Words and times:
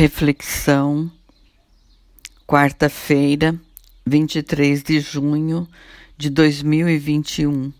Reflexão, 0.00 1.12
quarta-feira, 2.46 3.54
23 4.06 4.82
de 4.82 4.98
junho 4.98 5.68
de 6.16 6.30
2021. 6.30 7.70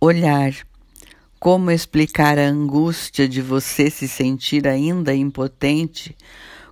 Olhar. 0.00 0.54
Como 1.38 1.70
explicar 1.70 2.38
a 2.38 2.48
angústia 2.48 3.28
de 3.28 3.42
você 3.42 3.90
se 3.90 4.08
sentir 4.08 4.66
ainda 4.66 5.14
impotente, 5.14 6.16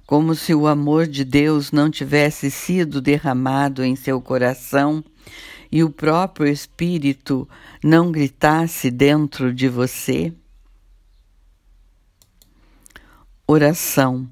como 0.07 0.35
se 0.35 0.55
o 0.55 0.67
amor 0.67 1.07
de 1.07 1.23
Deus 1.23 1.71
não 1.71 1.91
tivesse 1.91 2.51
sido 2.51 3.03
derramado 3.03 3.85
em 3.85 3.95
seu 3.95 4.23
coração 4.23 5.05
e 5.71 5.85
o 5.85 5.91
próprio 5.91 6.47
Espírito 6.47 7.47
não 7.85 8.11
gritasse 8.11 8.91
dentro 8.91 9.53
de 9.53 9.69
você? 9.69 10.33
Oração. 13.47 14.31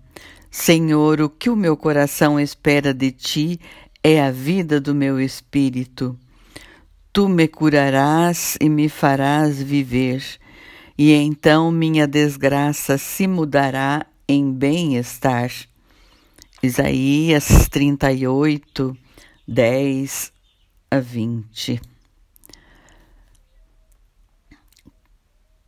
Senhor, 0.50 1.20
o 1.20 1.30
que 1.30 1.48
o 1.48 1.54
meu 1.54 1.76
coração 1.76 2.38
espera 2.38 2.92
de 2.92 3.12
ti 3.12 3.60
é 4.02 4.20
a 4.20 4.32
vida 4.32 4.80
do 4.80 4.92
meu 4.92 5.20
espírito. 5.20 6.18
Tu 7.12 7.28
me 7.28 7.46
curarás 7.46 8.56
e 8.60 8.68
me 8.68 8.88
farás 8.88 9.62
viver, 9.62 10.24
e 10.98 11.12
então 11.12 11.70
minha 11.70 12.06
desgraça 12.06 12.98
se 12.98 13.28
mudará 13.28 14.04
em 14.28 14.52
bem-estar. 14.52 15.50
Isaías 16.60 17.68
38, 17.70 18.96
10 19.46 20.32
a 20.90 20.98
20. 20.98 21.80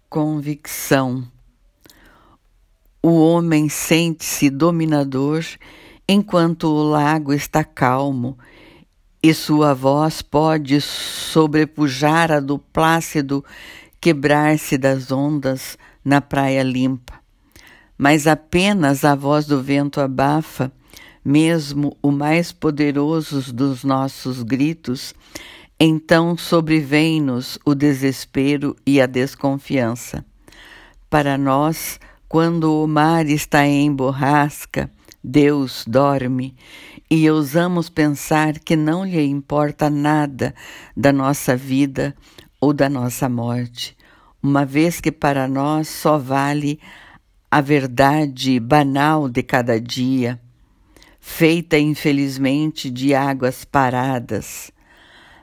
Convicção 0.09 1.27
o 3.02 3.20
homem 3.20 3.69
sente-se 3.69 4.48
dominador 4.48 5.45
enquanto 6.09 6.68
o 6.68 6.82
lago 6.85 7.32
está 7.32 7.65
calmo 7.65 8.38
e 9.23 9.35
sua 9.35 9.74
voz 9.74 10.23
pode 10.23 10.80
sobrepujar 10.80 12.30
a 12.30 12.40
do 12.40 12.59
plácido 12.59 13.45
quebrar-se 14.01 14.77
das 14.77 15.12
ondas 15.12 15.79
na 16.04 16.21
praia 16.21 16.62
limpa. 16.62 17.21
Mas 17.96 18.27
apenas 18.27 19.05
a 19.05 19.15
voz 19.15 19.46
do 19.46 19.62
vento 19.62 20.01
abafa, 20.01 20.73
mesmo 21.24 21.96
o 22.02 22.10
mais 22.10 22.51
poderoso 22.51 23.52
dos 23.52 23.84
nossos 23.84 24.43
gritos, 24.43 25.15
então 25.79 26.37
sobrevém-nos 26.37 27.59
o 27.65 27.77
desespero 27.77 28.74
e 28.84 29.01
a 29.01 29.07
desconfiança. 29.07 30.24
Para 31.09 31.38
nós, 31.38 32.01
quando 32.33 32.83
o 32.83 32.87
mar 32.88 33.27
está 33.27 33.66
em 33.66 33.95
borrasca, 33.95 34.91
Deus 35.23 35.85
dorme 35.87 36.57
e 37.11 37.30
ousamos 37.30 37.91
pensar 37.91 38.59
que 38.59 38.74
não 38.74 39.05
lhe 39.05 39.23
importa 39.23 39.91
nada 39.91 40.55
da 40.97 41.13
nossa 41.13 41.55
vida 41.55 42.16
ou 42.59 42.73
da 42.73 42.89
nossa 42.89 43.29
morte, 43.29 43.95
uma 44.43 44.65
vez 44.65 44.99
que 44.99 45.13
para 45.13 45.47
nós 45.47 45.89
só 45.89 46.16
vale 46.16 46.80
a 47.51 47.61
verdade 47.61 48.59
banal 48.59 49.29
de 49.29 49.43
cada 49.43 49.79
dia, 49.79 50.41
feita 51.21 51.79
infelizmente 51.79 52.89
de 52.89 53.15
águas 53.15 53.63
paradas, 53.63 54.73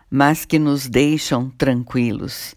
mas 0.10 0.44
que 0.44 0.58
nos 0.58 0.88
deixam 0.88 1.52
tranquilos. 1.52 2.56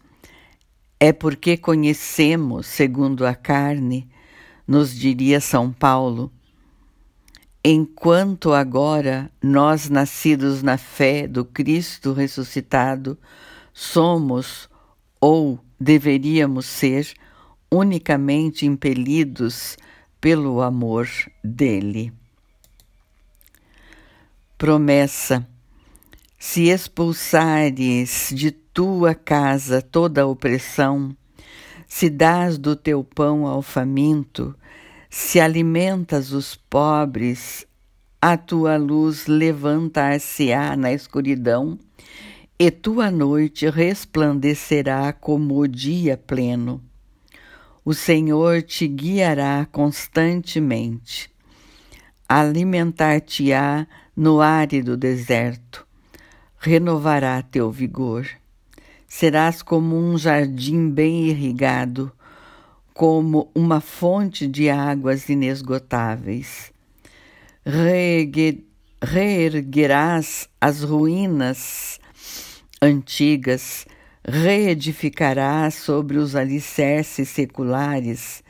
É 0.98 1.12
porque 1.12 1.58
conhecemos, 1.58 2.64
segundo 2.64 3.26
a 3.26 3.34
carne, 3.34 4.08
nos 4.66 4.94
diria 4.94 5.40
São 5.40 5.72
Paulo, 5.72 6.32
enquanto 7.64 8.52
agora 8.52 9.30
nós, 9.42 9.88
nascidos 9.88 10.62
na 10.62 10.76
fé 10.76 11.26
do 11.26 11.44
Cristo 11.44 12.12
ressuscitado, 12.12 13.18
somos 13.72 14.68
ou 15.20 15.58
deveríamos 15.78 16.66
ser 16.66 17.12
unicamente 17.70 18.66
impelidos 18.66 19.76
pelo 20.20 20.60
amor 20.60 21.08
dele. 21.42 22.12
Promessa: 24.58 25.46
se 26.38 26.68
expulsares 26.68 28.32
de 28.34 28.50
tua 28.50 29.14
casa 29.14 29.82
toda 29.82 30.26
opressão, 30.26 31.16
se 31.94 32.08
dás 32.08 32.56
do 32.56 32.74
teu 32.74 33.04
pão 33.04 33.46
ao 33.46 33.60
faminto, 33.60 34.56
se 35.10 35.38
alimentas 35.38 36.32
os 36.32 36.56
pobres, 36.56 37.66
a 38.18 38.34
tua 38.34 38.78
luz 38.78 39.26
levantar-se-á 39.26 40.74
na 40.74 40.90
escuridão, 40.90 41.78
e 42.58 42.70
tua 42.70 43.10
noite 43.10 43.68
resplandecerá 43.68 45.12
como 45.12 45.58
o 45.58 45.68
dia 45.68 46.16
pleno. 46.16 46.82
O 47.84 47.92
Senhor 47.92 48.62
te 48.62 48.88
guiará 48.88 49.68
constantemente, 49.70 51.30
alimentar-te-á 52.26 53.86
no 54.16 54.40
árido 54.40 54.96
deserto, 54.96 55.86
renovará 56.58 57.42
teu 57.42 57.70
vigor 57.70 58.41
Serás 59.14 59.60
como 59.60 59.94
um 59.94 60.16
jardim 60.16 60.88
bem 60.88 61.26
irrigado, 61.26 62.10
como 62.94 63.52
uma 63.54 63.78
fonte 63.78 64.48
de 64.48 64.70
águas 64.70 65.28
inesgotáveis. 65.28 66.72
reerguerás 69.02 70.48
as 70.58 70.82
ruínas 70.82 72.00
antigas, 72.80 73.86
reedificarás 74.26 75.74
sobre 75.74 76.16
os 76.16 76.34
alicerces 76.34 77.28
seculares, 77.28 78.42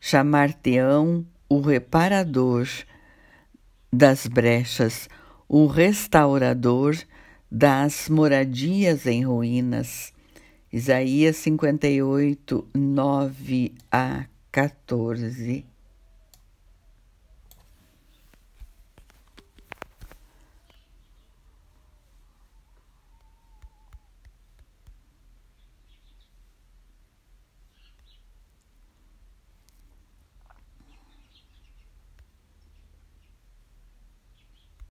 chamar-te-ão 0.00 1.26
o 1.50 1.60
reparador 1.60 2.66
das 3.92 4.26
brechas, 4.26 5.06
o 5.46 5.66
restaurador 5.66 6.96
das 7.50 8.08
moradias 8.08 9.06
em 9.06 9.24
ruínas. 9.24 10.12
Isaías 10.72 11.36
58, 11.36 12.66
9 12.74 13.72
a 13.90 14.26
14. 14.52 15.64